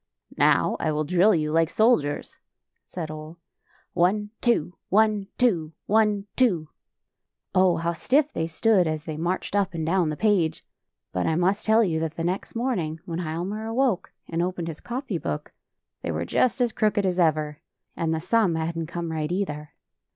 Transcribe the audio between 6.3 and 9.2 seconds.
two." Oh, how stiff they stood, as they